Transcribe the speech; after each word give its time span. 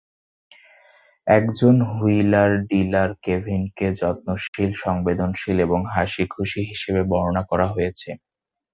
একজন 1.27 1.75
wheeler 1.91 2.51
dealer 2.69 3.09
কেভিনকে 3.25 3.87
যত্নশীল, 3.99 4.71
সংবেদনশীল 4.83 5.57
এবং 5.59 5.79
হাসিখুশি 5.93 6.61
হিসেবে 6.69 7.01
বর্ণনা 7.11 7.43
করা 7.49 7.67
হয়েছে। 7.73 8.09